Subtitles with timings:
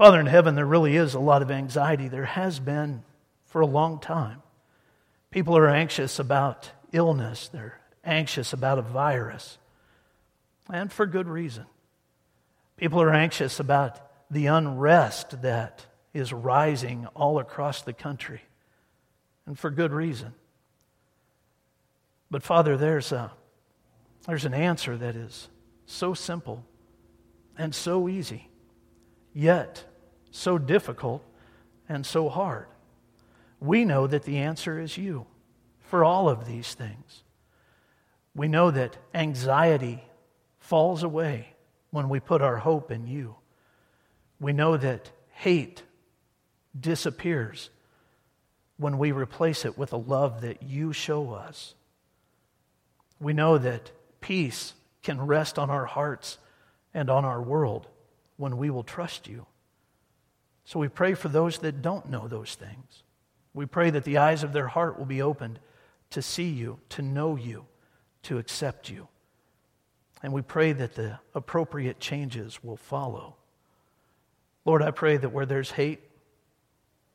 [0.00, 2.08] Father in heaven, there really is a lot of anxiety.
[2.08, 3.02] There has been
[3.44, 4.40] for a long time.
[5.30, 9.58] People are anxious about illness, they're anxious about a virus,
[10.72, 11.66] and for good reason.
[12.78, 14.00] People are anxious about
[14.30, 18.40] the unrest that is rising all across the country,
[19.44, 20.32] and for good reason.
[22.30, 23.32] But, Father, there's, a,
[24.26, 25.50] there's an answer that is
[25.84, 26.64] so simple
[27.58, 28.48] and so easy,
[29.34, 29.84] yet
[30.30, 31.24] so difficult
[31.88, 32.66] and so hard.
[33.60, 35.26] We know that the answer is you
[35.80, 37.22] for all of these things.
[38.34, 40.04] We know that anxiety
[40.58, 41.54] falls away
[41.90, 43.34] when we put our hope in you.
[44.38, 45.82] We know that hate
[46.78, 47.70] disappears
[48.76, 51.74] when we replace it with a love that you show us.
[53.18, 53.90] We know that
[54.20, 56.38] peace can rest on our hearts
[56.94, 57.88] and on our world
[58.36, 59.46] when we will trust you.
[60.70, 63.02] So we pray for those that don't know those things.
[63.54, 65.58] We pray that the eyes of their heart will be opened
[66.10, 67.64] to see you, to know you,
[68.22, 69.08] to accept you.
[70.22, 73.34] And we pray that the appropriate changes will follow.
[74.64, 76.02] Lord, I pray that where there's hate,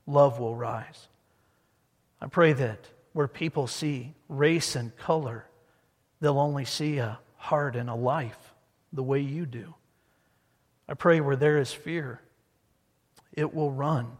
[0.05, 1.07] love will rise.
[2.19, 5.45] I pray that where people see race and color,
[6.19, 8.53] they'll only see a heart and a life
[8.91, 9.75] the way you do.
[10.89, 12.19] I pray where there is fear,
[13.35, 14.17] it will run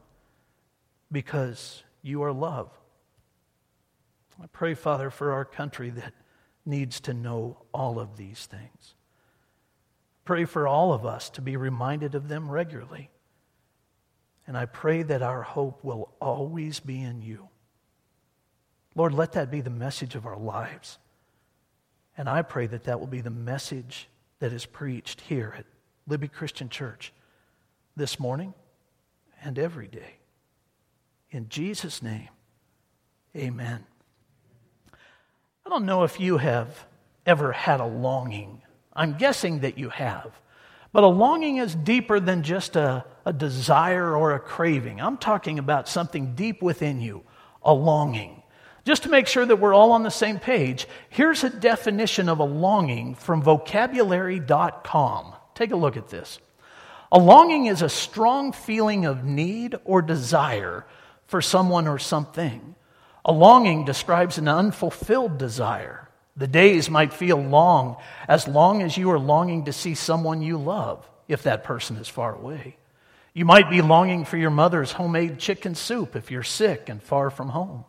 [1.11, 2.69] because you are love.
[4.41, 6.13] I pray, Father, for our country that
[6.66, 8.95] needs to know all of these things.
[10.25, 13.09] Pray for all of us to be reminded of them regularly.
[14.47, 17.47] And I pray that our hope will always be in you.
[18.95, 20.97] Lord, let that be the message of our lives.
[22.17, 24.08] And I pray that that will be the message
[24.39, 25.66] that is preached here at
[26.08, 27.13] Libby Christian Church
[27.95, 28.53] this morning
[29.44, 30.16] and every day.
[31.31, 32.30] In Jesus' name,
[33.36, 33.86] amen.
[35.66, 36.86] I don't know if you have
[37.26, 38.61] ever had a longing.
[38.93, 40.39] I'm guessing that you have.
[40.93, 45.02] But a longing is deeper than just a, a desire or a craving.
[45.02, 47.23] I'm talking about something deep within you,
[47.64, 48.43] a longing.
[48.86, 52.39] Just to make sure that we're all on the same page, here's a definition of
[52.39, 55.33] a longing from vocabulary.com.
[55.55, 56.39] Take a look at this.
[57.15, 60.86] A longing is a strong feeling of need or desire
[61.27, 62.76] for someone or something.
[63.23, 66.09] A longing describes an unfulfilled desire.
[66.36, 67.95] The days might feel long
[68.27, 72.09] as long as you are longing to see someone you love, if that person is
[72.09, 72.76] far away.
[73.33, 77.30] You might be longing for your mother's homemade chicken soup if you're sick and far
[77.30, 77.86] from home.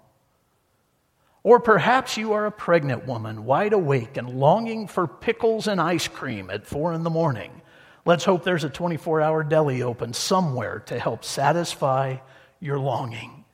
[1.42, 6.06] Or perhaps you are a pregnant woman, wide awake and longing for pickles and ice
[6.06, 7.60] cream at four in the morning.
[8.06, 12.18] Let's hope there's a 24 hour deli open somewhere to help satisfy
[12.60, 13.44] your longing.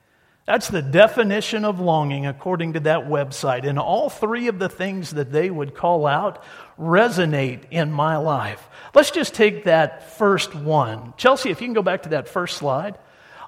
[0.45, 3.67] That's the definition of longing according to that website.
[3.67, 6.43] And all three of the things that they would call out
[6.77, 8.69] resonate in my life.
[8.93, 11.13] Let's just take that first one.
[11.17, 12.97] Chelsea, if you can go back to that first slide.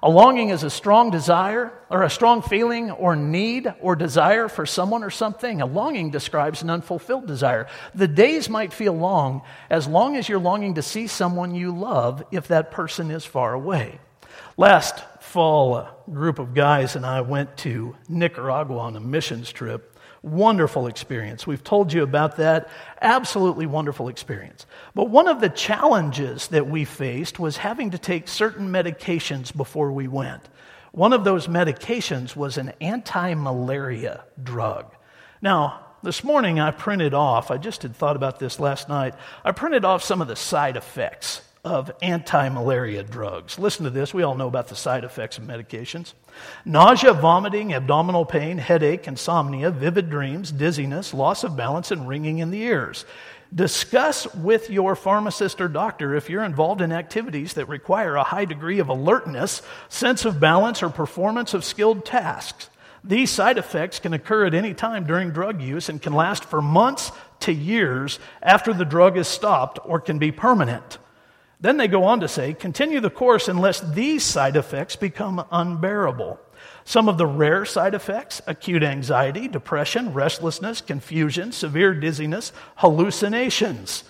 [0.02, 4.66] A longing is a strong desire or a strong feeling or need or desire for
[4.66, 5.60] someone or something.
[5.60, 7.66] A longing describes an unfulfilled desire.
[7.94, 12.24] The days might feel long as long as you're longing to see someone you love
[12.30, 13.98] if that person is far away.
[14.56, 19.95] Last fall, a group of guys and I went to Nicaragua on a missions trip.
[20.26, 21.46] Wonderful experience.
[21.46, 22.68] We've told you about that.
[23.00, 24.66] Absolutely wonderful experience.
[24.92, 29.92] But one of the challenges that we faced was having to take certain medications before
[29.92, 30.42] we went.
[30.90, 34.96] One of those medications was an anti malaria drug.
[35.40, 39.14] Now, this morning I printed off, I just had thought about this last night,
[39.44, 43.58] I printed off some of the side effects of anti malaria drugs.
[43.58, 44.14] Listen to this.
[44.14, 46.14] We all know about the side effects of medications
[46.64, 52.52] nausea, vomiting, abdominal pain, headache, insomnia, vivid dreams, dizziness, loss of balance, and ringing in
[52.52, 53.04] the ears.
[53.52, 58.44] Discuss with your pharmacist or doctor if you're involved in activities that require a high
[58.44, 62.70] degree of alertness, sense of balance, or performance of skilled tasks.
[63.02, 66.62] These side effects can occur at any time during drug use and can last for
[66.62, 70.98] months to years after the drug is stopped or can be permanent.
[71.66, 76.38] Then they go on to say, continue the course unless these side effects become unbearable.
[76.84, 84.04] Some of the rare side effects acute anxiety, depression, restlessness, confusion, severe dizziness, hallucinations.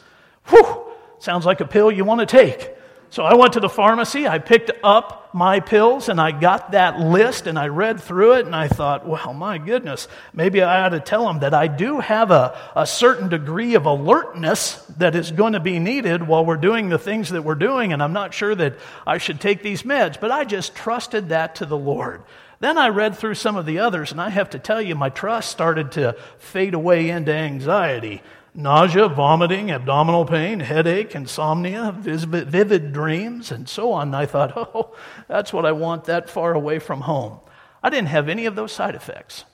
[0.48, 0.84] Whew,
[1.18, 2.75] sounds like a pill you want to take.
[3.08, 6.98] So I went to the pharmacy, I picked up my pills, and I got that
[6.98, 10.90] list and I read through it, and I thought, well, my goodness, maybe I ought
[10.90, 15.30] to tell them that I do have a, a certain degree of alertness that is
[15.30, 18.34] going to be needed while we're doing the things that we're doing, and I'm not
[18.34, 18.76] sure that
[19.06, 22.22] I should take these meds, but I just trusted that to the Lord.
[22.58, 25.10] Then I read through some of the others, and I have to tell you, my
[25.10, 28.22] trust started to fade away into anxiety
[28.56, 34.14] nausea, vomiting, abdominal pain, headache, insomnia, vivid dreams, and so on.
[34.14, 34.94] I thought, oh,
[35.28, 37.40] that's what I want that far away from home.
[37.82, 39.44] I didn't have any of those side effects,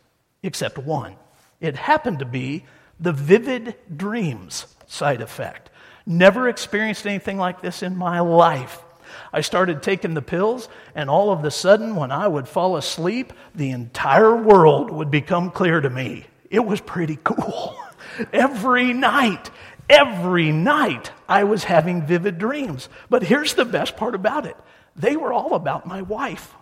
[0.42, 1.16] except one.
[1.60, 2.64] It happened to be
[2.98, 5.70] the vivid dreams side effect.
[6.06, 8.80] Never experienced anything like this in my life.
[9.32, 13.32] I started taking the pills, and all of a sudden, when I would fall asleep,
[13.54, 16.26] the entire world would become clear to me.
[16.50, 17.76] It was pretty cool.
[18.32, 19.50] Every night,
[19.88, 22.88] every night, I was having vivid dreams.
[23.10, 24.56] But here's the best part about it
[24.96, 26.54] they were all about my wife.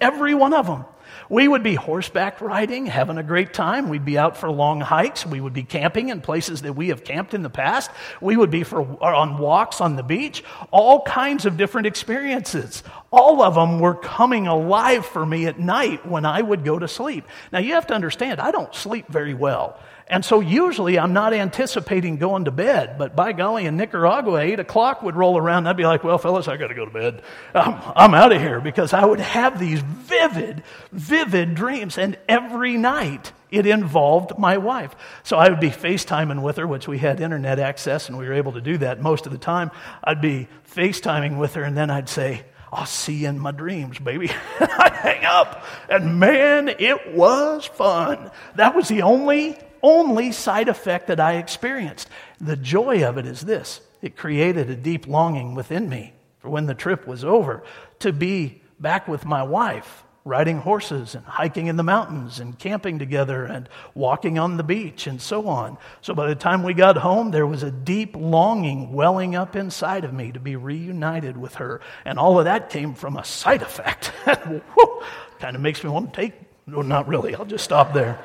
[0.00, 0.84] Every one of them.
[1.28, 3.88] We would be horseback riding, having a great time.
[3.88, 5.26] We'd be out for long hikes.
[5.26, 7.90] We would be camping in places that we have camped in the past.
[8.20, 10.44] We would be for, on walks on the beach.
[10.70, 12.82] All kinds of different experiences.
[13.10, 16.88] All of them were coming alive for me at night when I would go to
[16.88, 17.26] sleep.
[17.52, 19.78] Now, you have to understand, I don't sleep very well.
[20.10, 24.60] And so usually I'm not anticipating going to bed, but by golly, in Nicaragua, 8
[24.60, 26.90] o'clock would roll around and I'd be like, well, fellas, I got to go to
[26.90, 27.22] bed.
[27.54, 30.62] I'm, I'm out of here because I would have these vivid,
[30.92, 31.98] vivid dreams.
[31.98, 34.96] And every night it involved my wife.
[35.24, 38.34] So I would be FaceTiming with her, which we had internet access and we were
[38.34, 39.70] able to do that most of the time.
[40.02, 43.98] I'd be FaceTiming with her and then I'd say, I'll see you in my dreams,
[43.98, 44.30] baby.
[44.60, 45.64] I'd hang up.
[45.90, 48.30] And man, it was fun.
[48.56, 52.08] That was the only only side effect that I experienced.
[52.40, 56.66] The joy of it is this it created a deep longing within me for when
[56.66, 57.62] the trip was over
[58.00, 62.98] to be back with my wife, riding horses and hiking in the mountains and camping
[62.98, 65.76] together and walking on the beach and so on.
[66.00, 70.04] So by the time we got home, there was a deep longing welling up inside
[70.04, 71.80] of me to be reunited with her.
[72.04, 74.12] And all of that came from a side effect.
[75.40, 76.34] kind of makes me want to take,
[76.66, 78.18] no, not really, I'll just stop there.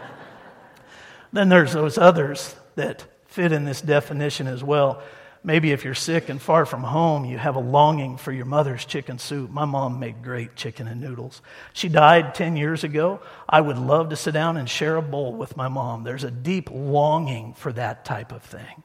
[1.34, 5.02] Then there's those others that fit in this definition as well.
[5.44, 8.86] Maybe if you're sick and far from home, you have a longing for your mother's
[8.86, 9.50] chicken soup.
[9.50, 11.42] My mom made great chicken and noodles.
[11.74, 13.20] She died 10 years ago.
[13.50, 16.04] I would love to sit down and share a bowl with my mom.
[16.04, 18.84] There's a deep longing for that type of thing.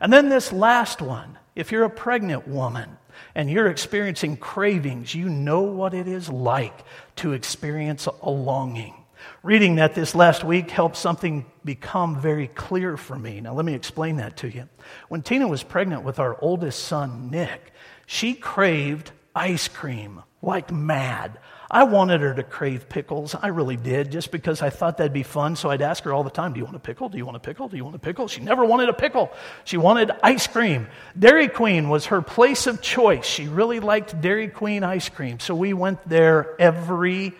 [0.00, 2.96] And then this last one if you're a pregnant woman
[3.34, 6.84] and you're experiencing cravings, you know what it is like
[7.16, 8.94] to experience a longing.
[9.42, 13.40] Reading that this last week helped something become very clear for me.
[13.40, 14.68] Now, let me explain that to you.
[15.08, 17.72] When Tina was pregnant with our oldest son, Nick,
[18.06, 21.38] she craved ice cream like mad.
[21.70, 23.36] I wanted her to crave pickles.
[23.40, 25.54] I really did, just because I thought that'd be fun.
[25.54, 27.08] So I'd ask her all the time, Do you want a pickle?
[27.08, 27.68] Do you want a pickle?
[27.68, 28.26] Do you want a pickle?
[28.26, 29.30] She never wanted a pickle.
[29.64, 30.88] She wanted ice cream.
[31.16, 33.24] Dairy Queen was her place of choice.
[33.24, 35.38] She really liked Dairy Queen ice cream.
[35.38, 37.34] So we went there every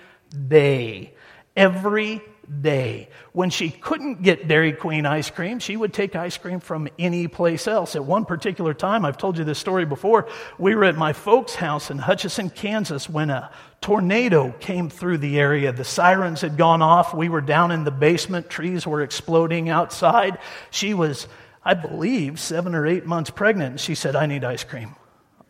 [0.49, 1.15] day
[1.60, 2.22] every
[2.62, 3.10] day.
[3.32, 7.28] When she couldn't get Dairy Queen ice cream, she would take ice cream from any
[7.28, 7.94] place else.
[7.94, 10.26] At one particular time, I've told you this story before,
[10.58, 13.52] we were at my folks' house in Hutchinson, Kansas, when a
[13.82, 15.70] tornado came through the area.
[15.70, 17.14] The sirens had gone off.
[17.14, 18.48] We were down in the basement.
[18.48, 20.38] Trees were exploding outside.
[20.70, 21.28] She was,
[21.62, 23.72] I believe, seven or eight months pregnant.
[23.72, 24.96] And she said, I need ice cream.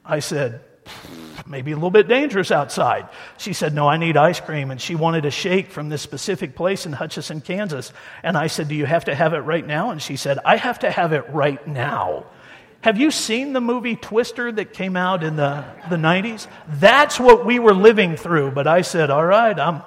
[0.05, 0.65] I said,
[1.47, 3.09] maybe a little bit dangerous outside.
[3.39, 4.71] She said, No, I need ice cream.
[4.71, 7.93] And she wanted a shake from this specific place in Hutchinson, Kansas.
[8.23, 9.91] And I said, Do you have to have it right now?
[9.91, 12.27] And she said, I have to have it right now.
[12.83, 16.47] Have you seen the movie Twister that came out in the, the 90s?
[16.67, 18.53] That's what we were living through.
[18.53, 19.83] But I said, All right, I'm,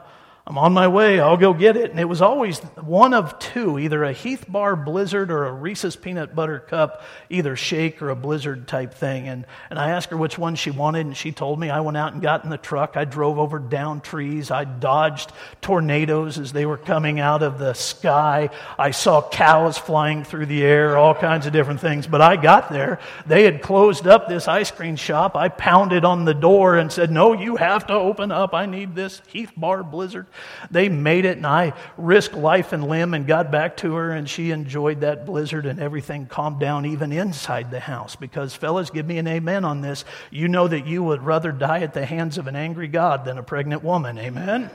[0.45, 1.21] I'm on my way.
[1.21, 1.91] I'll go get it.
[1.91, 5.95] And it was always one of two either a Heath Bar Blizzard or a Reese's
[5.95, 9.29] Peanut Butter Cup, either shake or a blizzard type thing.
[9.29, 11.69] And, and I asked her which one she wanted, and she told me.
[11.69, 12.97] I went out and got in the truck.
[12.97, 14.51] I drove over down trees.
[14.51, 15.31] I dodged
[15.61, 18.49] tornadoes as they were coming out of the sky.
[18.77, 22.05] I saw cows flying through the air, all kinds of different things.
[22.05, 22.99] But I got there.
[23.25, 25.37] They had closed up this ice cream shop.
[25.37, 28.53] I pounded on the door and said, No, you have to open up.
[28.53, 30.27] I need this Heath Bar Blizzard.
[30.71, 34.29] They made it, and I risked life and limb and got back to her, and
[34.29, 38.15] she enjoyed that blizzard, and everything calmed down even inside the house.
[38.15, 40.05] Because, fellas, give me an amen on this.
[40.31, 43.37] You know that you would rather die at the hands of an angry God than
[43.37, 44.17] a pregnant woman.
[44.17, 44.69] Amen?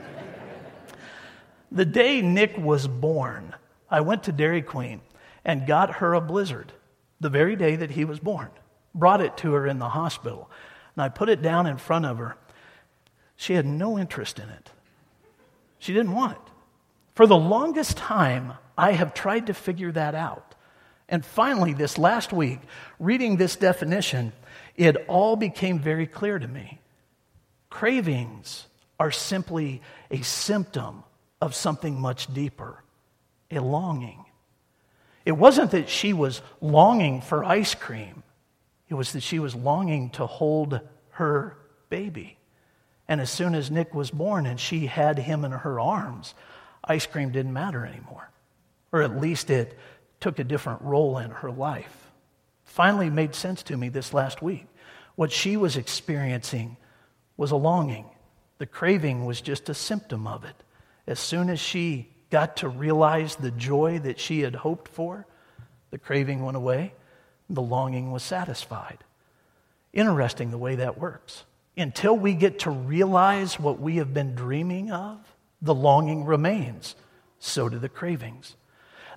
[1.71, 3.55] the day Nick was born,
[3.89, 5.01] I went to Dairy Queen
[5.45, 6.73] and got her a blizzard
[7.19, 8.49] the very day that he was born.
[8.95, 10.49] Brought it to her in the hospital.
[10.95, 12.37] and I put it down in front of her.
[13.35, 14.71] She had no interest in it.
[15.79, 16.51] She didn't want it.
[17.15, 20.55] For the longest time, I have tried to figure that out.
[21.09, 22.59] And finally, this last week,
[22.99, 24.31] reading this definition,
[24.75, 26.79] it all became very clear to me.
[27.69, 28.67] Cravings
[28.99, 29.81] are simply
[30.11, 31.03] a symptom
[31.41, 32.83] of something much deeper,
[33.49, 34.25] a longing.
[35.25, 38.23] It wasn't that she was longing for ice cream,
[38.87, 40.79] it was that she was longing to hold
[41.11, 41.57] her
[41.89, 42.38] baby.
[43.09, 46.35] And as soon as Nick was born and she had him in her arms,
[46.83, 48.29] ice cream didn't matter anymore.
[48.91, 49.77] Or at least it
[50.19, 52.11] took a different role in her life.
[52.65, 54.67] Finally made sense to me this last week.
[55.15, 56.77] What she was experiencing
[57.35, 58.05] was a longing.
[58.59, 60.55] The craving was just a symptom of it.
[61.07, 65.25] As soon as she got to realize the joy that she had hoped for,
[65.89, 66.93] the craving went away,
[67.49, 68.99] the longing was satisfied.
[69.93, 71.45] Interesting the way that works
[71.79, 75.17] until we get to realize what we have been dreaming of,
[75.61, 76.95] the longing remains.
[77.39, 78.55] So do the cravings.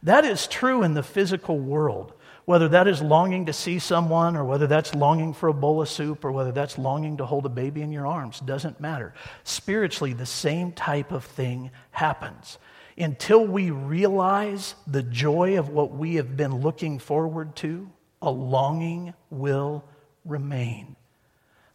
[0.03, 2.13] That is true in the physical world.
[2.45, 5.89] Whether that is longing to see someone, or whether that's longing for a bowl of
[5.89, 9.15] soup, or whether that's longing to hold a baby in your arms, doesn't matter.
[9.45, 12.59] Spiritually, the same type of thing happens.
[12.99, 17.89] Until we realize the joy of what we have been looking forward to,
[18.21, 19.85] a longing will
[20.25, 20.97] remain.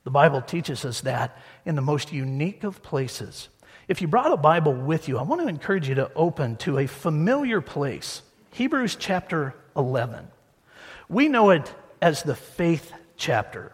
[0.07, 3.49] The Bible teaches us that in the most unique of places.
[3.89, 6.77] If you brought a Bible with you, I want to encourage you to open to
[6.77, 8.21] a familiar place
[8.51, 10.29] Hebrews chapter 11.
[11.09, 13.73] We know it as the faith chapter.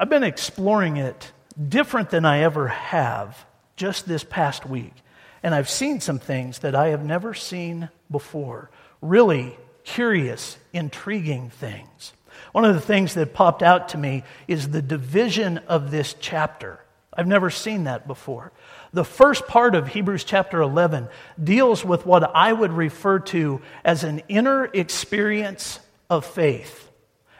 [0.00, 1.30] I've been exploring it
[1.68, 4.94] different than I ever have just this past week.
[5.44, 8.72] And I've seen some things that I have never seen before.
[9.00, 12.14] Really curious, intriguing things.
[12.52, 16.80] One of the things that popped out to me is the division of this chapter.
[17.12, 18.52] I've never seen that before.
[18.92, 21.08] The first part of Hebrews chapter 11
[21.42, 26.88] deals with what I would refer to as an inner experience of faith.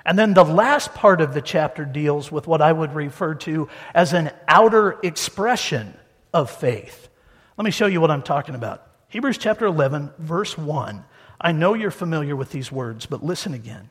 [0.05, 3.69] And then the last part of the chapter deals with what I would refer to
[3.95, 5.95] as an outer expression
[6.33, 7.09] of faith.
[7.57, 8.87] Let me show you what I'm talking about.
[9.09, 11.05] Hebrews chapter 11, verse 1.
[11.41, 13.91] I know you're familiar with these words, but listen again.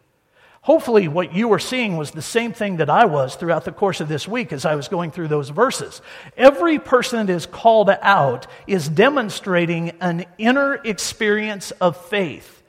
[0.63, 3.99] Hopefully, what you were seeing was the same thing that I was throughout the course
[3.99, 6.03] of this week as I was going through those verses.
[6.37, 12.61] Every person that is called out is demonstrating an inner experience of faith.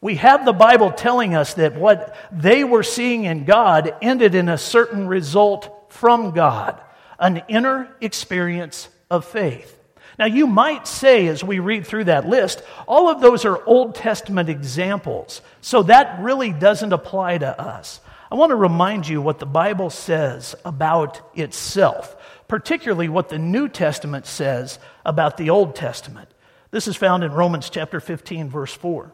[0.00, 4.48] We have the Bible telling us that what they were seeing in God ended in
[4.48, 6.80] a certain result from God,
[7.16, 9.75] an inner experience of faith.
[10.18, 13.94] Now, you might say, as we read through that list, all of those are Old
[13.94, 18.00] Testament examples, so that really doesn't apply to us.
[18.30, 22.16] I want to remind you what the Bible says about itself,
[22.48, 26.28] particularly what the New Testament says about the Old Testament.
[26.70, 29.12] This is found in Romans chapter 15, verse 4.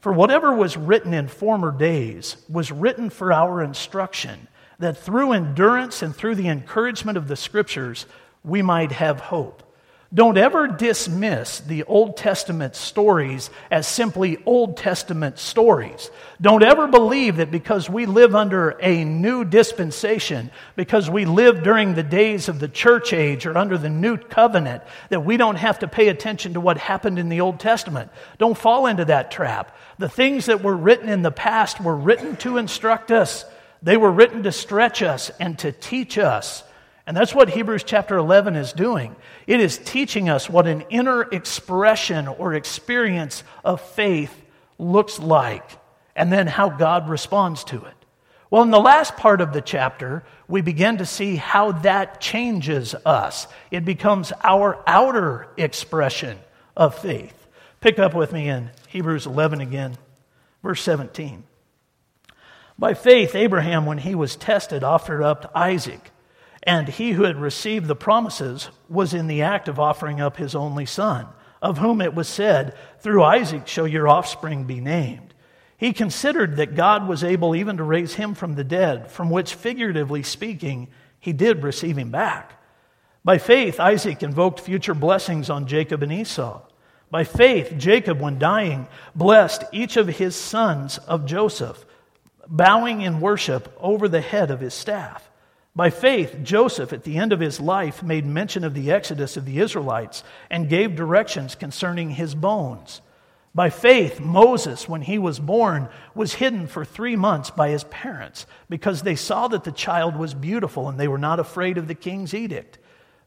[0.00, 6.00] For whatever was written in former days was written for our instruction, that through endurance
[6.02, 8.06] and through the encouragement of the Scriptures
[8.42, 9.62] we might have hope.
[10.12, 16.10] Don't ever dismiss the Old Testament stories as simply Old Testament stories.
[16.40, 21.94] Don't ever believe that because we live under a new dispensation, because we live during
[21.94, 25.78] the days of the church age or under the new covenant, that we don't have
[25.78, 28.10] to pay attention to what happened in the Old Testament.
[28.38, 29.76] Don't fall into that trap.
[29.98, 33.44] The things that were written in the past were written to instruct us,
[33.80, 36.64] they were written to stretch us and to teach us.
[37.10, 39.16] And that's what Hebrews chapter 11 is doing.
[39.48, 44.32] It is teaching us what an inner expression or experience of faith
[44.78, 45.68] looks like,
[46.14, 47.94] and then how God responds to it.
[48.48, 52.94] Well, in the last part of the chapter, we begin to see how that changes
[52.94, 53.48] us.
[53.72, 56.38] It becomes our outer expression
[56.76, 57.34] of faith.
[57.80, 59.98] Pick up with me in Hebrews 11 again,
[60.62, 61.42] verse 17.
[62.78, 66.12] By faith, Abraham, when he was tested, offered up Isaac.
[66.62, 70.54] And he who had received the promises was in the act of offering up his
[70.54, 71.26] only son,
[71.62, 75.34] of whom it was said, Through Isaac shall your offspring be named.
[75.78, 79.54] He considered that God was able even to raise him from the dead, from which,
[79.54, 80.88] figuratively speaking,
[81.18, 82.60] he did receive him back.
[83.24, 86.60] By faith, Isaac invoked future blessings on Jacob and Esau.
[87.10, 91.84] By faith, Jacob, when dying, blessed each of his sons of Joseph,
[92.46, 95.29] bowing in worship over the head of his staff.
[95.74, 99.44] By faith, Joseph, at the end of his life, made mention of the exodus of
[99.44, 103.00] the Israelites and gave directions concerning his bones.
[103.54, 108.46] By faith, Moses, when he was born, was hidden for three months by his parents
[108.68, 111.94] because they saw that the child was beautiful and they were not afraid of the
[111.94, 112.78] king's edict.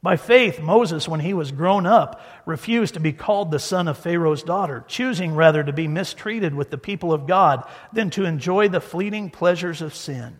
[0.01, 3.97] By faith, Moses, when he was grown up, refused to be called the son of
[3.97, 8.67] Pharaoh's daughter, choosing rather to be mistreated with the people of God than to enjoy
[8.67, 10.39] the fleeting pleasures of sin.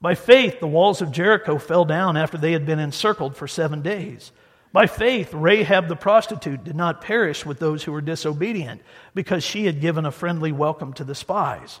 [0.00, 3.82] By faith, the walls of Jericho fell down after they had been encircled for seven
[3.82, 4.30] days.
[4.72, 8.82] By faith, Rahab the prostitute did not perish with those who were disobedient,
[9.14, 11.80] because she had given a friendly welcome to the spies.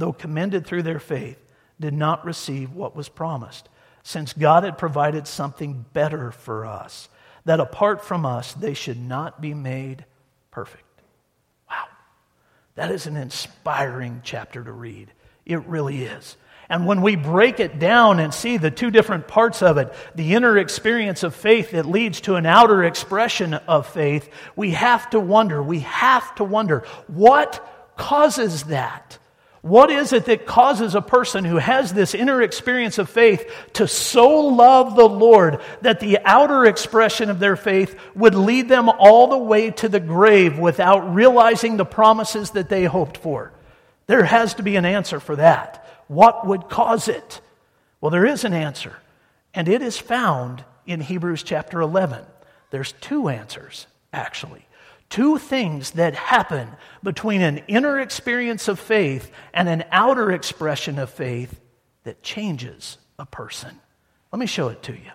[0.00, 1.38] though commended through their faith,
[1.78, 3.68] did not receive what was promised,
[4.02, 7.08] since God had provided something better for us,
[7.44, 10.04] that apart from us, they should not be made
[10.50, 10.84] perfect.
[11.70, 11.84] Wow.
[12.74, 15.12] That is an inspiring chapter to read.
[15.46, 16.36] It really is.
[16.68, 20.34] And when we break it down and see the two different parts of it, the
[20.34, 25.18] inner experience of faith that leads to an outer expression of faith, we have to
[25.18, 29.18] wonder, we have to wonder, what causes that?
[29.62, 33.86] What is it that causes a person who has this inner experience of faith to
[33.86, 39.26] so love the Lord that the outer expression of their faith would lead them all
[39.26, 43.52] the way to the grave without realizing the promises that they hoped for?
[44.06, 45.86] There has to be an answer for that.
[46.08, 47.42] What would cause it?
[48.00, 48.96] Well, there is an answer,
[49.52, 52.24] and it is found in Hebrews chapter 11.
[52.70, 54.64] There's two answers, actually
[55.10, 56.68] two things that happen
[57.02, 61.60] between an inner experience of faith and an outer expression of faith
[62.04, 63.78] that changes a person.
[64.32, 65.10] Let me show it to you.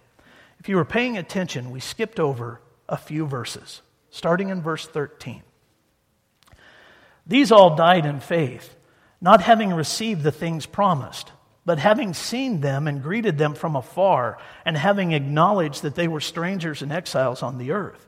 [0.59, 5.41] If you were paying attention, we skipped over a few verses, starting in verse 13.
[7.25, 8.75] These all died in faith,
[9.21, 11.31] not having received the things promised,
[11.65, 16.21] But having seen them and greeted them from afar, and having acknowledged that they were
[16.21, 18.07] strangers and exiles on the earth,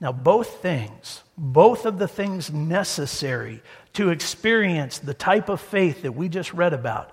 [0.00, 3.62] Now, both things, both of the things necessary
[3.94, 7.10] to experience the type of faith that we just read about,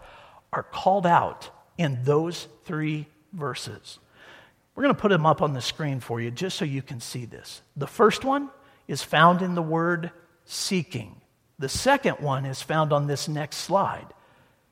[0.54, 4.00] are called out in those three verses.
[4.76, 7.00] We're going to put them up on the screen for you just so you can
[7.00, 7.62] see this.
[7.76, 8.50] The first one
[8.88, 10.12] is found in the word
[10.46, 11.20] seeking,
[11.58, 14.08] the second one is found on this next slide.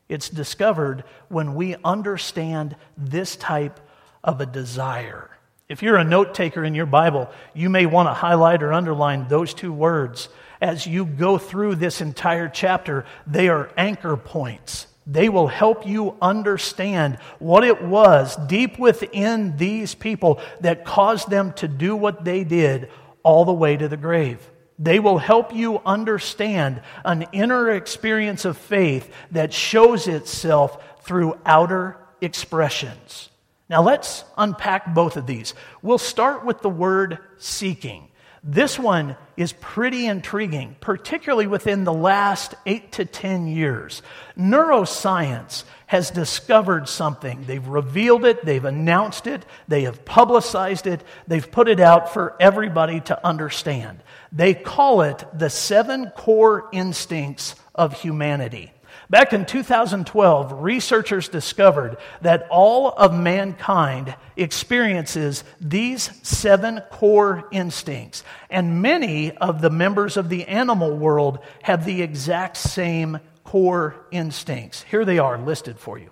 [0.09, 3.79] It's discovered when we understand this type
[4.23, 5.31] of a desire.
[5.73, 9.27] If you're a note taker in your Bible, you may want to highlight or underline
[9.27, 10.29] those two words.
[10.61, 14.85] As you go through this entire chapter, they are anchor points.
[15.07, 21.53] They will help you understand what it was deep within these people that caused them
[21.53, 22.91] to do what they did
[23.23, 24.47] all the way to the grave.
[24.77, 31.97] They will help you understand an inner experience of faith that shows itself through outer
[32.21, 33.31] expressions.
[33.73, 35.55] Now let's unpack both of these.
[35.81, 38.07] We'll start with the word seeking.
[38.43, 44.03] This one is pretty intriguing, particularly within the last eight to 10 years.
[44.37, 47.45] Neuroscience has discovered something.
[47.47, 52.35] They've revealed it, they've announced it, they have publicized it, they've put it out for
[52.39, 54.03] everybody to understand.
[54.31, 58.71] They call it the seven core instincts of humanity.
[59.13, 68.81] Back in 2012, researchers discovered that all of mankind experiences these seven core instincts, and
[68.81, 74.81] many of the members of the animal world have the exact same core instincts.
[74.81, 76.09] Here they are listed for you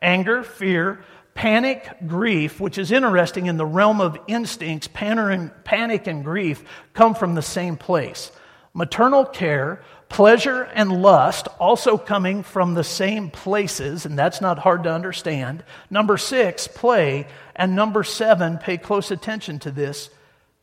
[0.00, 1.00] anger, fear,
[1.34, 7.34] panic, grief, which is interesting in the realm of instincts, panic and grief come from
[7.34, 8.30] the same place.
[8.74, 9.82] Maternal care,
[10.14, 15.64] Pleasure and lust also coming from the same places, and that's not hard to understand.
[15.90, 17.26] Number six, play.
[17.56, 20.10] And number seven, pay close attention to this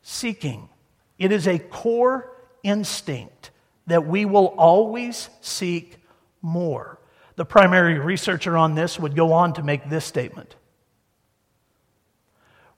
[0.00, 0.70] seeking.
[1.18, 3.50] It is a core instinct
[3.88, 5.98] that we will always seek
[6.40, 6.98] more.
[7.36, 10.56] The primary researcher on this would go on to make this statement.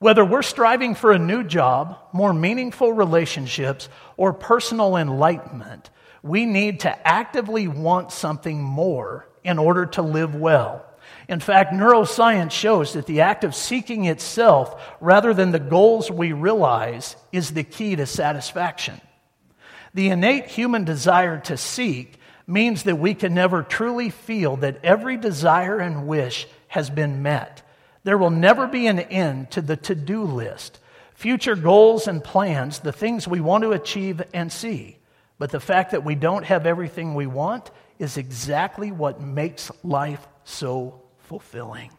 [0.04, 3.88] Whether we're striving for a new job, more meaningful relationships,
[4.18, 5.88] or personal enlightenment,
[6.22, 10.84] we need to actively want something more in order to live well.
[11.26, 16.34] In fact, neuroscience shows that the act of seeking itself, rather than the goals we
[16.34, 19.00] realize, is the key to satisfaction.
[19.94, 25.16] The innate human desire to seek means that we can never truly feel that every
[25.16, 27.62] desire and wish has been met.
[28.04, 30.78] There will never be an end to the to do list,
[31.14, 34.98] future goals and plans, the things we want to achieve and see.
[35.38, 40.26] But the fact that we don't have everything we want is exactly what makes life
[40.44, 41.90] so fulfilling.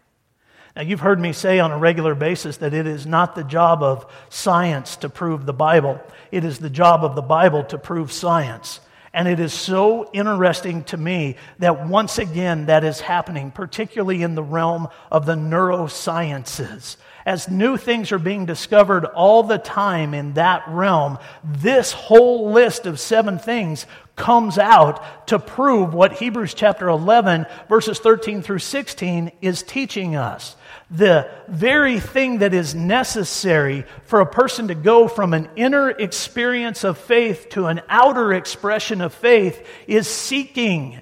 [0.76, 3.82] Now, you've heard me say on a regular basis that it is not the job
[3.82, 8.12] of science to prove the Bible, it is the job of the Bible to prove
[8.12, 8.80] science.
[9.15, 14.36] And it is so interesting to me that once again that is happening, particularly in
[14.36, 16.97] the realm of the neurosciences.
[17.25, 22.86] As new things are being discovered all the time in that realm, this whole list
[22.86, 29.32] of seven things comes out to prove what Hebrews chapter 11, verses 13 through 16
[29.41, 30.56] is teaching us
[30.91, 36.84] the very thing that is necessary for a person to go from an inner experience
[36.84, 41.01] of faith to an outer expression of faith is seeking.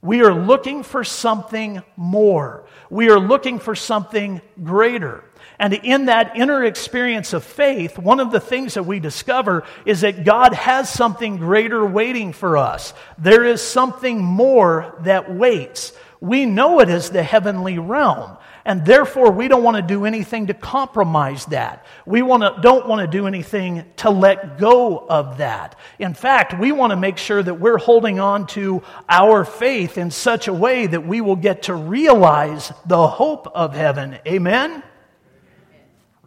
[0.00, 2.64] We are looking for something more.
[2.88, 5.24] We are looking for something greater.
[5.58, 10.02] And in that inner experience of faith, one of the things that we discover is
[10.02, 12.94] that God has something greater waiting for us.
[13.18, 15.92] There is something more that waits.
[16.20, 18.36] We know it is the heavenly realm.
[18.64, 21.86] And therefore, we don't want to do anything to compromise that.
[22.04, 25.78] We want to, don't want to do anything to let go of that.
[25.98, 30.10] In fact, we want to make sure that we're holding on to our faith in
[30.10, 34.18] such a way that we will get to realize the hope of heaven.
[34.26, 34.82] Amen?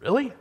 [0.02, 0.32] Really?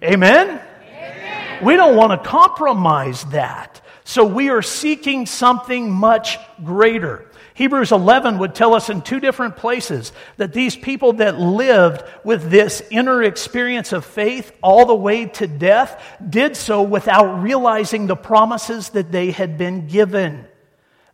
[0.00, 0.48] Amen?
[0.48, 1.64] Amen?
[1.64, 3.80] We don't want to compromise that.
[4.04, 7.26] So we are seeking something much greater.
[7.54, 12.48] Hebrews 11 would tell us in two different places that these people that lived with
[12.48, 18.16] this inner experience of faith all the way to death did so without realizing the
[18.16, 20.46] promises that they had been given.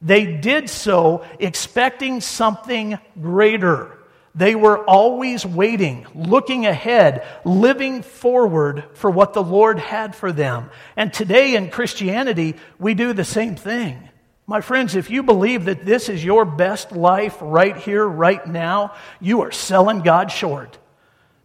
[0.01, 3.98] They did so expecting something greater.
[4.39, 10.71] They were always waiting, looking ahead, living forward for what the Lord had for them.
[10.97, 14.09] And today in Christianity, we do the same thing.
[14.47, 18.95] My friends, if you believe that this is your best life right here, right now,
[19.21, 20.79] you are selling God short.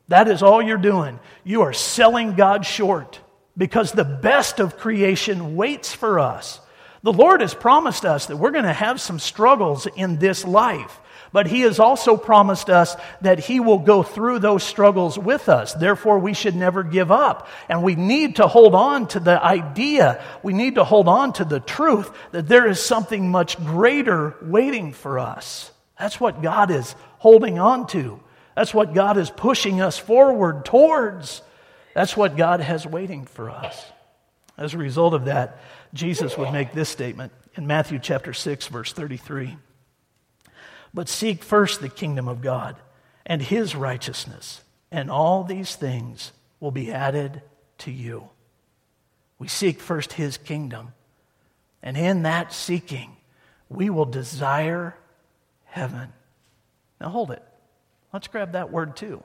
[0.10, 1.20] That is all you're doing.
[1.44, 3.20] You are selling God short
[3.58, 6.60] because the best of creation waits for us.
[7.02, 11.00] The Lord has promised us that we're going to have some struggles in this life.
[11.34, 15.74] But he has also promised us that he will go through those struggles with us.
[15.74, 17.48] Therefore, we should never give up.
[17.68, 21.46] And we need to hold on to the idea, we need to hold on to
[21.46, 25.72] the truth that there is something much greater waiting for us.
[26.00, 28.20] That's what God is holding on to.
[28.56, 31.42] That's what God is pushing us forward towards.
[31.96, 33.84] That's what God has waiting for us.
[34.56, 35.60] As a result of that,
[35.96, 39.58] Jesus would make this statement in Matthew chapter 6 verse 33.
[40.94, 42.76] But seek first the kingdom of God
[43.26, 47.42] and his righteousness, and all these things will be added
[47.80, 48.30] to you.
[49.40, 50.94] We seek first his kingdom,
[51.82, 53.18] and in that seeking,
[53.70, 54.96] we will desire
[55.66, 56.14] heaven.
[57.02, 57.44] Now hold it.
[58.14, 59.24] Let's grab that word too,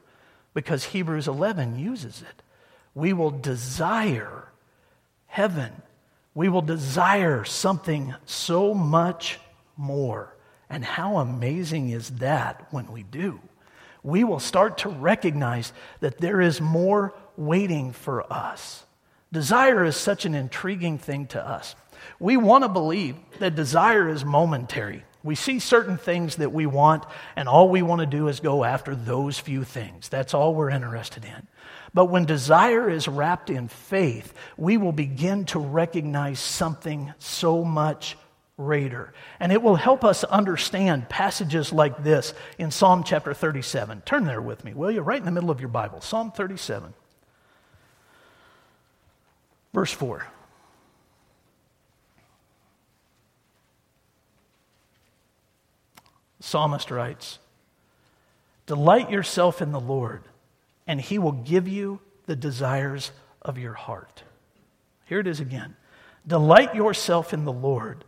[0.54, 2.42] because Hebrews 11 uses it.
[2.94, 4.48] We will desire
[5.26, 5.70] heaven.
[6.34, 9.38] We will desire something so much
[9.76, 10.34] more.
[10.70, 13.40] And how amazing is that when we do?
[14.02, 18.84] We will start to recognize that there is more waiting for us.
[19.32, 21.74] Desire is such an intriguing thing to us.
[22.20, 25.04] We want to believe that desire is momentary.
[25.24, 27.04] We see certain things that we want,
[27.34, 30.08] and all we want to do is go after those few things.
[30.08, 31.48] That's all we're interested in.
[31.92, 38.16] But when desire is wrapped in faith, we will begin to recognize something so much
[38.58, 39.12] greater.
[39.38, 44.02] And it will help us understand passages like this in Psalm chapter 37.
[44.02, 45.00] Turn there with me, will you?
[45.00, 46.00] Right in the middle of your Bible.
[46.00, 46.92] Psalm 37,
[49.72, 50.26] verse 4.
[56.38, 57.38] The psalmist writes,
[58.66, 60.22] Delight yourself in the Lord,
[60.86, 64.24] and he will give you the desires of your heart.
[65.04, 65.76] Here it is again.
[66.26, 68.04] Delight yourself in the Lord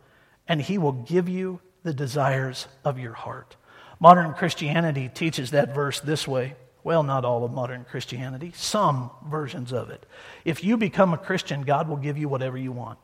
[0.51, 3.55] and he will give you the desires of your heart.
[4.01, 6.55] Modern Christianity teaches that verse this way.
[6.83, 10.05] Well, not all of modern Christianity, some versions of it.
[10.43, 12.99] If you become a Christian, God will give you whatever you want.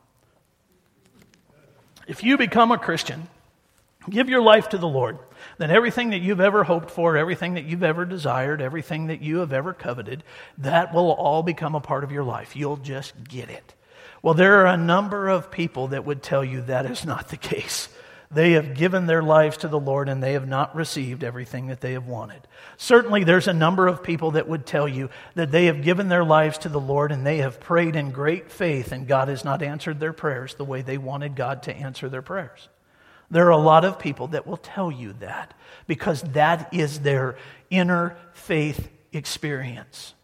[2.06, 3.28] If you become a Christian,
[4.10, 5.18] give your life to the Lord,
[5.56, 9.38] then everything that you've ever hoped for, everything that you've ever desired, everything that you
[9.38, 10.22] have ever coveted,
[10.58, 12.54] that will all become a part of your life.
[12.54, 13.74] You'll just get it.
[14.22, 17.36] Well, there are a number of people that would tell you that is not the
[17.36, 17.88] case.
[18.30, 21.80] They have given their lives to the Lord and they have not received everything that
[21.80, 22.46] they have wanted.
[22.76, 26.24] Certainly, there's a number of people that would tell you that they have given their
[26.24, 29.62] lives to the Lord and they have prayed in great faith and God has not
[29.62, 32.68] answered their prayers the way they wanted God to answer their prayers.
[33.30, 35.54] There are a lot of people that will tell you that
[35.86, 37.36] because that is their
[37.70, 40.14] inner faith experience.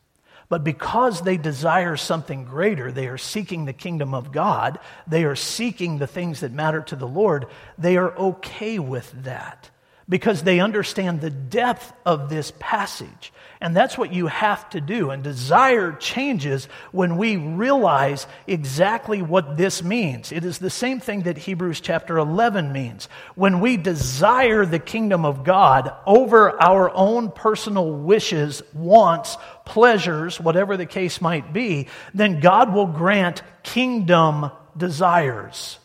[0.49, 5.37] But because they desire something greater, they are seeking the kingdom of God, they are
[5.37, 7.47] seeking the things that matter to the Lord,
[7.79, 9.71] they are okay with that
[10.09, 13.33] because they understand the depth of this passage.
[13.61, 15.11] And that's what you have to do.
[15.11, 20.33] And desire changes when we realize exactly what this means.
[20.33, 23.09] It is the same thing that Hebrews chapter 11 means.
[23.35, 30.77] When we desire the kingdom of God over our own personal wishes, wants, pleasures, whatever
[30.77, 35.79] the case might be, then God will grant kingdom desires.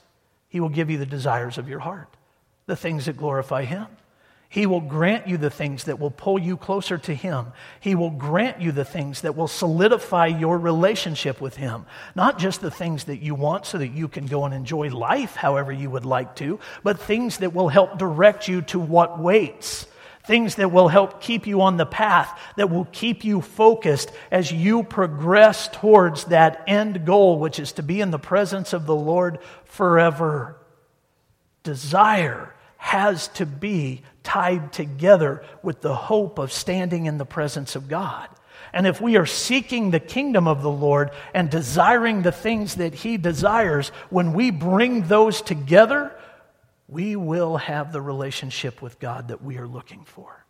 [0.49, 2.15] He will give you the desires of your heart,
[2.65, 3.87] the things that glorify Him.
[4.51, 7.53] He will grant you the things that will pull you closer to Him.
[7.79, 11.85] He will grant you the things that will solidify your relationship with Him.
[12.15, 15.35] Not just the things that you want so that you can go and enjoy life
[15.35, 19.85] however you would like to, but things that will help direct you to what waits.
[20.29, 24.51] Things that will help keep you on the path, that will keep you focused as
[24.51, 28.95] you progress towards that end goal, which is to be in the presence of the
[28.95, 30.55] Lord forever.
[31.63, 37.87] Desire has to be tied together with the hope of standing in the presence of
[37.87, 38.29] God.
[38.71, 42.93] And if we are seeking the kingdom of the Lord and desiring the things that
[42.93, 46.15] He desires, when we bring those together,
[46.89, 50.45] we will have the relationship with God that we are looking for.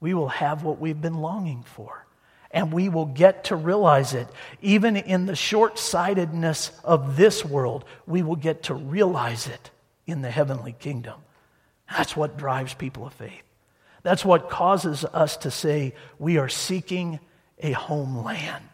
[0.00, 2.04] We will have what we've been longing for.
[2.50, 4.26] And we will get to realize it.
[4.62, 9.70] Even in the short sightedness of this world, we will get to realize it
[10.06, 11.20] in the heavenly kingdom.
[11.90, 13.42] That's what drives people of faith.
[14.02, 17.20] That's what causes us to say we are seeking
[17.58, 18.64] a homeland.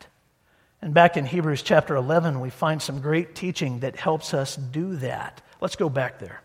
[0.83, 4.97] And back in Hebrews chapter 11, we find some great teaching that helps us do
[4.97, 5.41] that.
[5.61, 6.43] Let's go back there.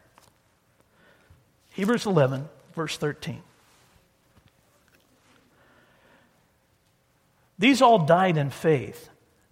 [1.80, 3.42] Hebrews 11, verse 13.
[7.58, 9.08] These all died in faith,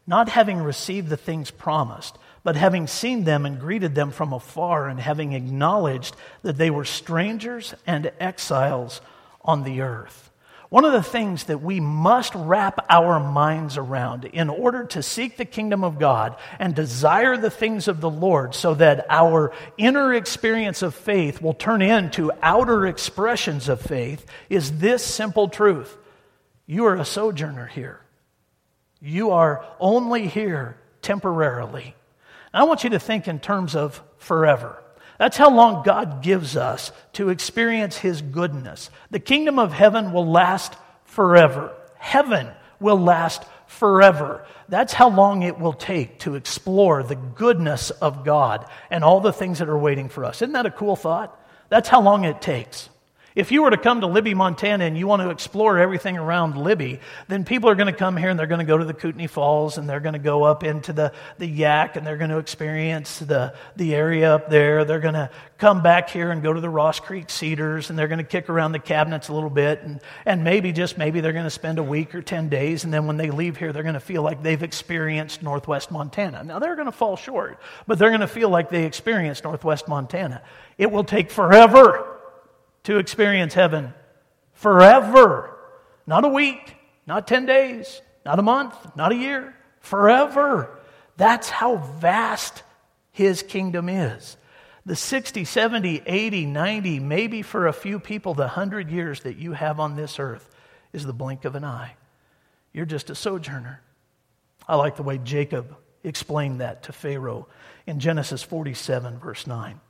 [0.06, 4.90] not having received the things promised, but having seen them and greeted them from afar,
[4.90, 9.00] and having acknowledged that they were strangers and exiles
[9.46, 10.30] on the earth.
[10.70, 15.38] One of the things that we must wrap our minds around in order to seek
[15.38, 20.14] the kingdom of God and desire the things of the Lord so that our inner
[20.14, 25.98] experience of faith will turn into outer expressions of faith is this simple truth
[26.70, 28.02] you are a sojourner here.
[29.00, 31.96] You are only here temporarily.
[32.54, 34.84] I want you to think in terms of forever.
[35.18, 38.90] That's how long God gives us to experience His goodness.
[39.10, 40.76] The kingdom of heaven will last
[41.06, 41.74] forever.
[41.98, 42.50] Heaven
[42.80, 44.46] will last forever.
[44.70, 49.34] That's how long it will take to explore the goodness of God and all the
[49.34, 50.42] things that are waiting for us.
[50.42, 51.40] Isn't that a cool thought?
[51.70, 52.90] That's how long it takes.
[53.38, 56.58] If you were to come to Libby, Montana, and you want to explore everything around
[56.58, 58.96] Libby, then people are going to come here and they're going to go to the
[58.96, 62.32] Kootenai Falls and they're going to go up into the, the Yaak and they're going
[62.32, 64.86] to experience the, the area up there.
[64.86, 68.08] They're going to come back here and go to the Ross Creek Cedars and they're
[68.08, 71.32] going to kick around the cabinets a little bit and, and maybe, just maybe, they're
[71.32, 72.86] going to spend a week or 10 days.
[72.86, 76.44] And then when they leave here, they're going to feel like they've experienced Northwest Montana.
[76.44, 79.88] Now, they're going to fall short, but they're going to feel like they experienced Northwest
[79.88, 80.42] Montana.
[80.80, 82.17] It will take forever
[82.88, 83.94] to experience heaven
[84.54, 85.54] forever.
[86.06, 86.74] Not a week,
[87.06, 90.70] not 10 days, not a month, not a year, forever.
[91.18, 92.64] That's how vast
[93.12, 94.38] his kingdom is.
[94.86, 99.52] The 60, 70, 80, 90, maybe for a few people, the 100 years that you
[99.52, 100.50] have on this earth
[100.94, 101.98] is the blink of an eye.
[102.72, 103.82] You're just a sojourner.
[104.66, 107.50] I like the way Jacob explained that to Pharaoh
[107.86, 109.82] in Genesis 47, verse 9.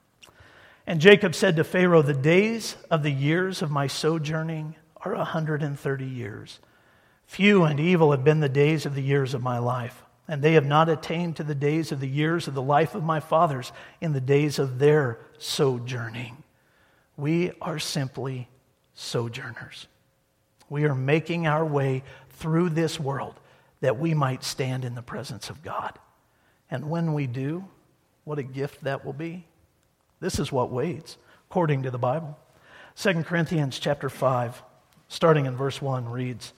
[0.88, 5.17] And Jacob said to Pharaoh, The days of the years of my sojourning are a
[5.17, 6.60] 130 years.
[7.26, 10.54] Few and evil have been the days of the years of my life, and they
[10.54, 13.73] have not attained to the days of the years of the life of my fathers
[14.00, 16.41] in the days of their sojourning.
[17.17, 18.47] We are simply
[18.93, 19.88] sojourners.
[20.69, 23.38] We are making our way through this world
[23.82, 26.00] that we might stand in the presence of God.
[26.71, 27.65] And when we do,
[28.23, 29.45] what a gift that will be.
[30.19, 31.17] This is what waits,
[31.49, 32.38] according to the Bible.
[32.95, 34.63] 2 Corinthians chapter 5,
[35.08, 36.53] starting in verse 1, reads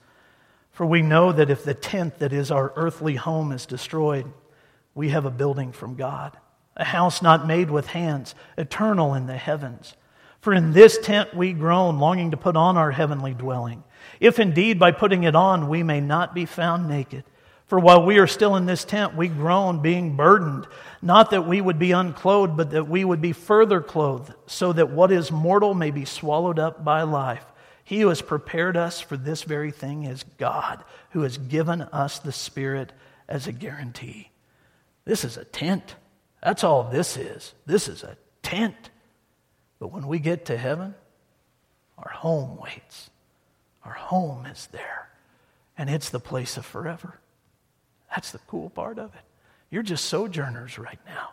[0.72, 4.32] For we know that if the tent that is our earthly home is destroyed,
[4.94, 6.36] we have a building from God,
[6.76, 9.94] a house not made with hands, eternal in the heavens.
[10.40, 13.84] For in this tent we groan, longing to put on our heavenly dwelling,
[14.20, 17.24] if indeed by putting it on we may not be found naked.
[17.70, 20.66] For while we are still in this tent, we groan, being burdened,
[21.00, 24.90] not that we would be unclothed, but that we would be further clothed, so that
[24.90, 27.44] what is mortal may be swallowed up by life.
[27.84, 32.18] He who has prepared us for this very thing is God, who has given us
[32.18, 32.92] the Spirit
[33.28, 34.32] as a guarantee.
[35.04, 35.94] This is a tent.
[36.42, 37.54] That's all this is.
[37.66, 38.90] This is a tent.
[39.78, 40.96] But when we get to heaven,
[41.98, 43.10] our home waits.
[43.84, 45.08] Our home is there,
[45.78, 47.20] and it's the place of forever.
[48.10, 49.22] That's the cool part of it.
[49.70, 51.30] You're just sojourners right now.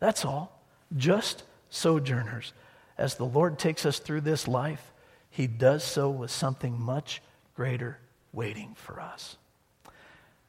[0.00, 0.62] That's all.
[0.96, 2.52] Just sojourners.
[2.96, 4.92] As the Lord takes us through this life,
[5.30, 7.22] He does so with something much
[7.54, 7.98] greater
[8.32, 9.36] waiting for us.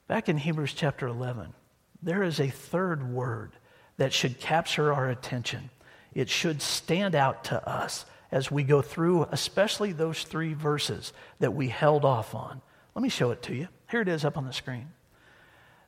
[0.08, 1.54] Back in Hebrews chapter 11,
[2.02, 3.52] there is a third word
[3.98, 5.70] that should capture our attention.
[6.14, 11.54] It should stand out to us as we go through, especially those three verses that
[11.54, 12.62] we held off on.
[12.94, 13.68] Let me show it to you.
[13.90, 14.90] Here it is up on the screen.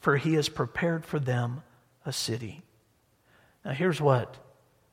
[0.00, 1.62] for he has prepared for them
[2.04, 2.62] a city.
[3.64, 4.36] Now, here's what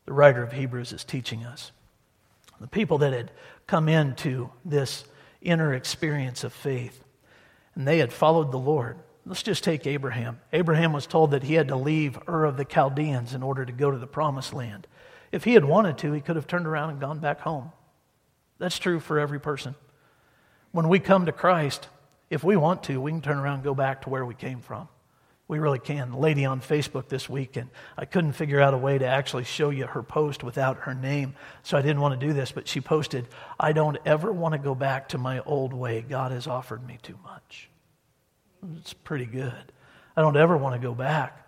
[0.05, 1.72] the writer of Hebrews is teaching us
[2.60, 3.32] The people that had
[3.66, 5.05] come into this
[5.41, 7.03] inner experience of faith,
[7.76, 8.97] and they had followed the Lord.
[9.26, 10.39] Let's just take Abraham.
[10.53, 13.74] Abraham was told that he had to leave Ur of the Chaldeans in order to
[13.74, 14.88] go to the promised land.
[15.32, 17.72] If he had wanted to, he could have turned around and gone back home.
[18.58, 19.76] That's true for every person.
[20.72, 21.88] When we come to Christ,
[22.30, 24.62] if we want to, we can turn around and go back to where we came
[24.62, 24.88] from.
[25.50, 26.12] We really can.
[26.12, 29.45] The lady on Facebook this week, and I couldn't figure out a way to actually
[29.45, 32.68] show you her post without her name, so I didn't want to do this, but
[32.68, 33.28] she posted,
[33.58, 36.02] I don't ever want to go back to my old way.
[36.02, 37.70] God has offered me too much.
[38.78, 39.72] It's pretty good.
[40.18, 41.48] I don't ever want to go back.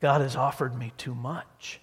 [0.00, 1.80] God has offered me too much.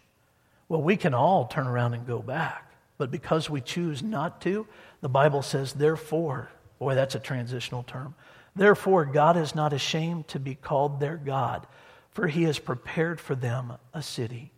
[0.70, 4.68] Well, we can all turn around and go back, but because we choose not to,
[5.02, 8.14] the Bible says, therefore, boy, that's a transitional term.
[8.58, 11.68] Therefore, God is not ashamed to be called their God,
[12.10, 14.52] for he has prepared for them a city.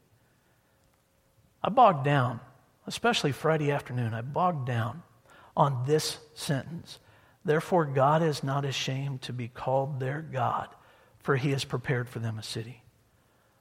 [1.61, 2.39] I bogged down,
[2.87, 5.03] especially Friday afternoon, I bogged down
[5.55, 6.99] on this sentence.
[7.43, 10.69] Therefore, God is not ashamed to be called their God,
[11.19, 12.83] for he has prepared for them a city.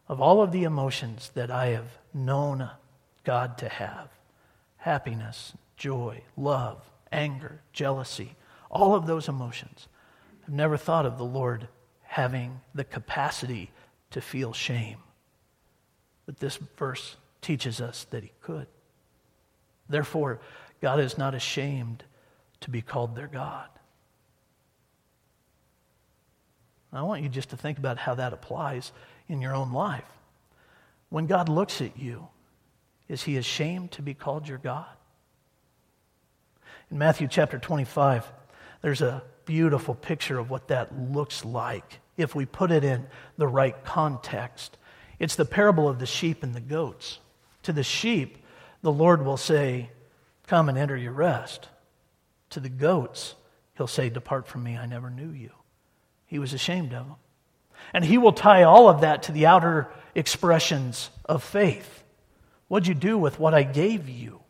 [0.06, 2.70] Of all of the emotions that I have known
[3.24, 4.08] God to have
[4.76, 6.80] happiness, joy, love,
[7.10, 8.36] anger, jealousy,
[8.70, 9.88] all of those emotions
[10.48, 11.68] I've never thought of the Lord
[12.04, 13.70] having the capacity
[14.12, 14.96] to feel shame.
[16.24, 18.66] But this verse teaches us that he could.
[19.90, 20.40] Therefore,
[20.80, 22.02] God is not ashamed
[22.60, 23.68] to be called their God.
[26.94, 28.92] I want you just to think about how that applies
[29.28, 30.04] in your own life.
[31.10, 32.26] When God looks at you,
[33.06, 34.86] is he ashamed to be called your God?
[36.90, 38.32] In Matthew chapter 25,
[38.80, 43.06] there's a beautiful picture of what that looks like if we put it in
[43.38, 44.76] the right context.
[45.18, 47.18] It's the parable of the sheep and the goats.
[47.62, 48.44] To the sheep,
[48.82, 49.90] the Lord will say,
[50.46, 51.68] Come and enter your rest.
[52.50, 53.34] To the goats,
[53.78, 55.50] he'll say, Depart from me, I never knew you.
[56.26, 57.16] He was ashamed of them.
[57.94, 62.04] And he will tie all of that to the outer expressions of faith.
[62.68, 64.40] What'd you do with what I gave you?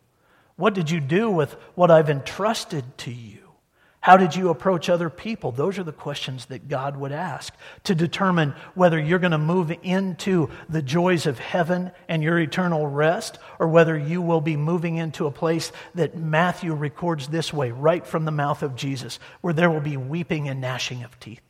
[0.57, 3.48] What did you do with what I've entrusted to you?
[4.01, 5.51] How did you approach other people?
[5.51, 9.75] Those are the questions that God would ask to determine whether you're going to move
[9.83, 14.95] into the joys of heaven and your eternal rest, or whether you will be moving
[14.95, 19.53] into a place that Matthew records this way, right from the mouth of Jesus, where
[19.53, 21.41] there will be weeping and gnashing of teeth.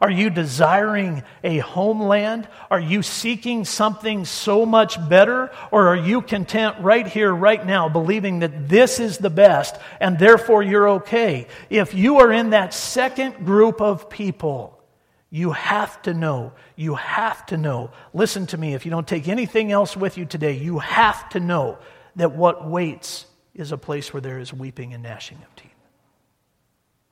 [0.00, 2.48] Are you desiring a homeland?
[2.70, 5.50] Are you seeking something so much better?
[5.70, 10.18] Or are you content right here, right now, believing that this is the best and
[10.18, 11.46] therefore you're okay?
[11.70, 14.82] If you are in that second group of people,
[15.30, 17.90] you have to know, you have to know.
[18.12, 21.40] Listen to me, if you don't take anything else with you today, you have to
[21.40, 21.78] know
[22.16, 25.73] that what waits is a place where there is weeping and gnashing of teeth.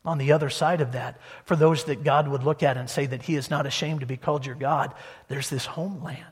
[0.05, 3.07] On the other side of that, for those that God would look at and say
[3.07, 4.95] that He is not ashamed to be called your God,
[5.29, 6.25] there's this homeland,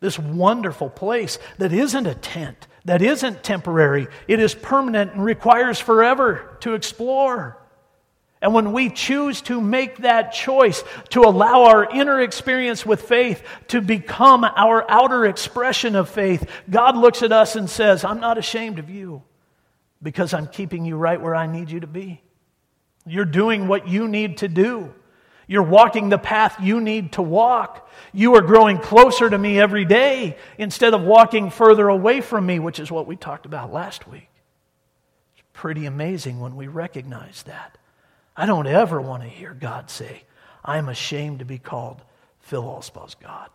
[0.00, 5.78] this wonderful place that isn't a tent, that isn't temporary, it is permanent and requires
[5.78, 7.56] forever to explore.
[8.42, 13.42] And when we choose to make that choice to allow our inner experience with faith
[13.68, 18.38] to become our outer expression of faith, God looks at us and says, I'm not
[18.38, 19.22] ashamed of you
[20.02, 22.22] because I'm keeping you right where I need you to be.
[23.06, 24.92] You're doing what you need to do.
[25.46, 27.90] You're walking the path you need to walk.
[28.12, 32.60] You are growing closer to me every day instead of walking further away from me,
[32.60, 34.28] which is what we talked about last week.
[35.34, 37.78] It's pretty amazing when we recognize that.
[38.36, 40.22] I don't ever want to hear God say,
[40.64, 42.00] I'm ashamed to be called
[42.38, 43.50] Phil Allspaw's God.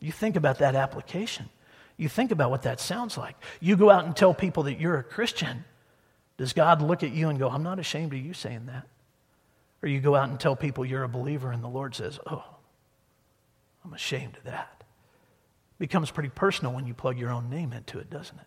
[0.00, 1.48] You think about that application.
[1.96, 3.36] You think about what that sounds like.
[3.60, 5.64] You go out and tell people that you're a Christian.
[6.38, 8.86] Does God look at you and go, I'm not ashamed of you saying that?
[9.82, 12.44] Or you go out and tell people you're a believer and the Lord says, Oh,
[13.84, 14.76] I'm ashamed of that.
[14.80, 18.46] It becomes pretty personal when you plug your own name into it, doesn't it?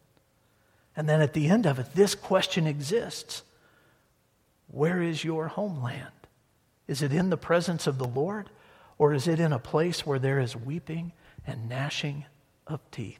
[0.95, 3.43] And then at the end of it, this question exists
[4.67, 6.11] Where is your homeland?
[6.87, 8.49] Is it in the presence of the Lord,
[8.97, 11.13] or is it in a place where there is weeping
[11.45, 12.25] and gnashing
[12.67, 13.19] of teeth?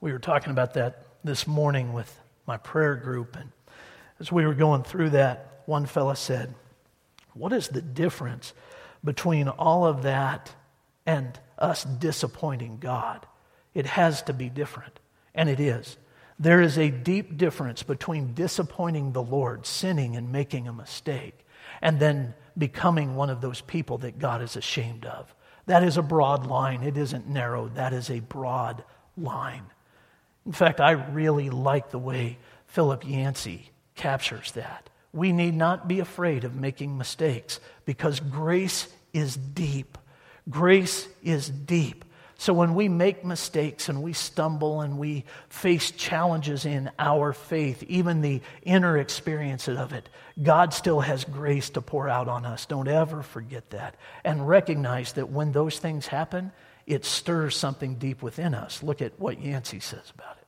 [0.00, 3.36] We were talking about that this morning with my prayer group.
[3.36, 3.50] And
[4.20, 6.54] as we were going through that, one fella said,
[7.34, 8.52] What is the difference
[9.04, 10.54] between all of that
[11.04, 13.26] and us disappointing God?
[13.74, 14.98] It has to be different.
[15.34, 15.98] And it is.
[16.38, 21.46] There is a deep difference between disappointing the Lord, sinning and making a mistake,
[21.80, 25.34] and then becoming one of those people that God is ashamed of.
[25.66, 26.82] That is a broad line.
[26.82, 27.68] It isn't narrow.
[27.68, 28.84] That is a broad
[29.16, 29.64] line.
[30.46, 34.88] In fact, I really like the way Philip Yancey captures that.
[35.12, 39.98] We need not be afraid of making mistakes because grace is deep.
[40.48, 42.04] Grace is deep.
[42.38, 47.82] So when we make mistakes and we stumble and we face challenges in our faith,
[47.84, 50.08] even the inner experience of it,
[50.40, 52.66] God still has grace to pour out on us.
[52.66, 53.96] Don't ever forget that.
[54.22, 56.52] And recognize that when those things happen,
[56.86, 58.82] it stirs something deep within us.
[58.82, 60.46] Look at what Yancey says about it.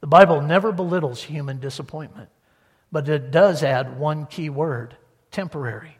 [0.00, 2.30] The Bible never belittles human disappointment,
[2.90, 4.96] but it does add one key word
[5.30, 5.98] temporary.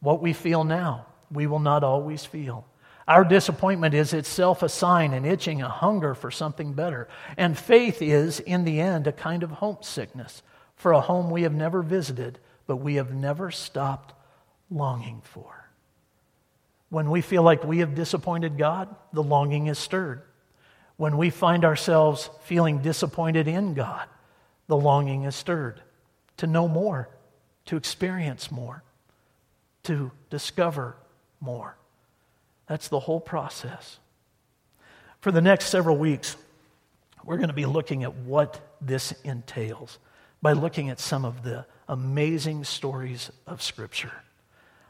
[0.00, 2.66] What we feel now, we will not always feel.
[3.08, 7.08] Our disappointment is itself a sign, an itching, a hunger for something better.
[7.36, 10.42] And faith is, in the end, a kind of homesickness
[10.76, 14.14] for a home we have never visited, but we have never stopped
[14.70, 15.57] longing for.
[16.90, 20.22] When we feel like we have disappointed God, the longing is stirred.
[20.96, 24.08] When we find ourselves feeling disappointed in God,
[24.66, 25.80] the longing is stirred
[26.38, 27.08] to know more,
[27.66, 28.82] to experience more,
[29.84, 30.96] to discover
[31.40, 31.76] more.
[32.66, 33.98] That's the whole process.
[35.20, 36.36] For the next several weeks,
[37.24, 39.98] we're going to be looking at what this entails
[40.40, 44.12] by looking at some of the amazing stories of Scripture.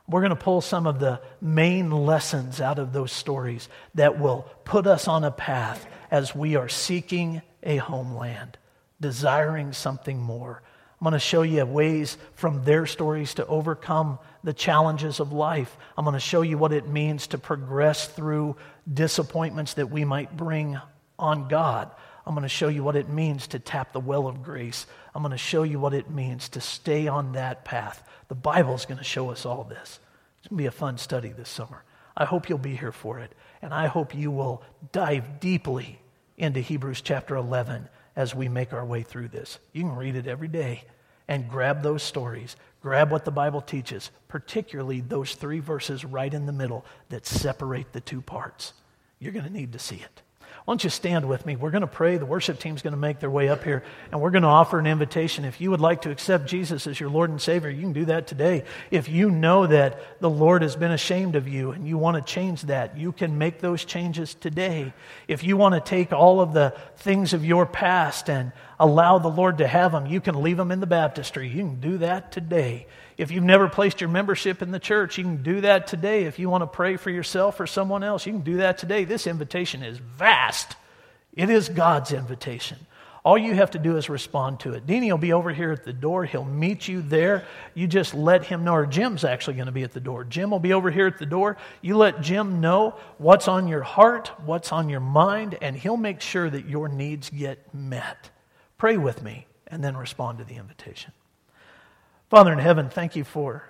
[0.08, 4.48] We're going to pull some of the main lessons out of those stories that will
[4.64, 8.56] put us on a path as we are seeking a homeland,
[9.00, 10.62] desiring something more,
[11.00, 15.76] I'm going to show you ways from their stories to overcome the challenges of life.
[15.96, 18.56] I'm going to show you what it means to progress through
[18.92, 20.80] disappointments that we might bring
[21.16, 21.92] on God.
[22.28, 24.84] I'm going to show you what it means to tap the well of grace.
[25.14, 28.06] I'm going to show you what it means to stay on that path.
[28.28, 29.98] The Bible is going to show us all this.
[30.38, 31.84] It's going to be a fun study this summer.
[32.14, 33.32] I hope you'll be here for it.
[33.62, 34.62] And I hope you will
[34.92, 36.00] dive deeply
[36.36, 39.58] into Hebrews chapter 11 as we make our way through this.
[39.72, 40.84] You can read it every day
[41.28, 46.44] and grab those stories, grab what the Bible teaches, particularly those three verses right in
[46.44, 48.74] the middle that separate the two parts.
[49.18, 50.20] You're going to need to see it.
[50.68, 51.56] Why don't you stand with me?
[51.56, 52.18] We're going to pray.
[52.18, 54.78] The worship team's going to make their way up here, and we're going to offer
[54.78, 55.46] an invitation.
[55.46, 58.04] If you would like to accept Jesus as your Lord and Savior, you can do
[58.04, 58.64] that today.
[58.90, 62.32] If you know that the Lord has been ashamed of you and you want to
[62.32, 64.92] change that, you can make those changes today.
[65.26, 69.28] If you want to take all of the things of your past and allow the
[69.28, 71.48] Lord to have them, you can leave them in the baptistry.
[71.48, 72.88] You can do that today.
[73.18, 76.24] If you've never placed your membership in the church, you can do that today.
[76.24, 79.04] If you want to pray for yourself or someone else, you can do that today.
[79.04, 80.76] This invitation is vast.
[81.32, 82.78] It is God's invitation.
[83.24, 84.86] All you have to do is respond to it.
[84.86, 86.24] Deanie will be over here at the door.
[86.24, 87.44] He'll meet you there.
[87.74, 90.22] You just let him know, or Jim's actually going to be at the door.
[90.22, 91.56] Jim will be over here at the door.
[91.82, 96.20] You let Jim know what's on your heart, what's on your mind, and he'll make
[96.20, 98.30] sure that your needs get met.
[98.78, 101.12] Pray with me and then respond to the invitation.
[102.28, 103.64] Father in heaven, thank you for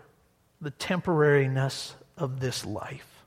[0.61, 3.24] the temporariness of this life.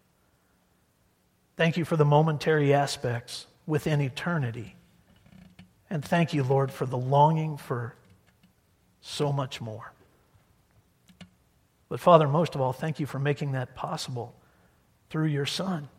[1.55, 4.75] Thank you for the momentary aspects within eternity.
[5.89, 7.95] And thank you, Lord, for the longing for
[9.01, 9.93] so much more.
[11.87, 14.33] But Father, most of all, thank you for making that possible
[15.09, 15.89] through your Son.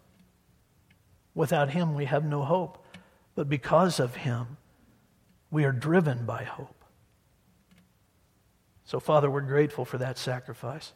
[1.35, 2.85] Without him, we have no hope.
[3.35, 4.59] But because of him,
[5.51, 6.82] we are driven by hope.
[8.85, 10.93] So, Father, we're grateful for that sacrifice.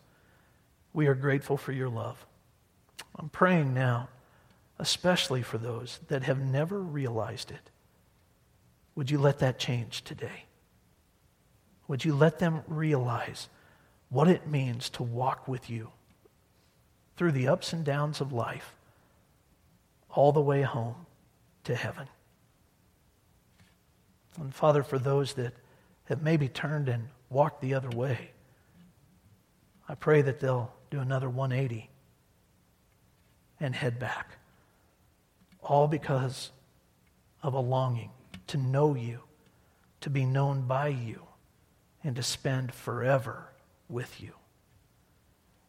[0.93, 2.27] We are grateful for your love.
[3.19, 4.09] I'm praying now,
[4.79, 7.71] especially for those that have never realized it.
[8.95, 10.45] Would you let that change today?
[11.89, 13.49] Would you let them realize
[14.09, 15.91] what it means to walk with you
[17.17, 18.75] through the ups and downs of life
[20.11, 21.07] all the way home
[21.65, 22.09] to heaven?
[24.39, 25.55] And Father, for those that
[26.07, 28.31] have maybe turned and walk the other way.
[29.89, 31.91] I pray that they'll do another 180
[33.61, 34.39] and head back.
[35.63, 36.51] All because
[37.43, 38.11] of a longing
[38.49, 39.21] to know you,
[40.01, 41.23] to be known by you,
[42.05, 43.49] and to spend forever
[43.89, 44.33] with you.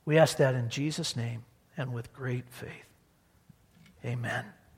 [0.05, 1.43] We ask that in Jesus' name
[1.75, 2.71] and with great faith.
[4.05, 4.45] Amen.